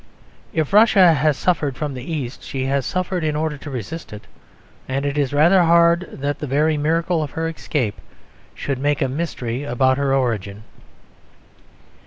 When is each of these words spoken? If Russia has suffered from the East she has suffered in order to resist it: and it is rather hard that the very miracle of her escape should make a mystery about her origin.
If 0.51 0.73
Russia 0.73 1.13
has 1.13 1.37
suffered 1.37 1.75
from 1.77 1.93
the 1.93 2.01
East 2.11 2.41
she 2.41 2.65
has 2.65 2.87
suffered 2.87 3.23
in 3.23 3.35
order 3.35 3.55
to 3.59 3.69
resist 3.69 4.11
it: 4.11 4.23
and 4.89 5.05
it 5.05 5.15
is 5.15 5.31
rather 5.31 5.61
hard 5.61 6.07
that 6.11 6.39
the 6.39 6.47
very 6.47 6.75
miracle 6.75 7.21
of 7.21 7.29
her 7.37 7.47
escape 7.47 8.01
should 8.55 8.79
make 8.79 9.03
a 9.03 9.07
mystery 9.07 9.61
about 9.63 9.99
her 9.99 10.11
origin. 10.11 10.63